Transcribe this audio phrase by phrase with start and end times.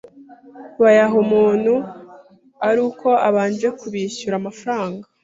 [0.81, 1.73] bayaha umuntu
[2.69, 5.03] ari uko abanje kubishyura amafaranga,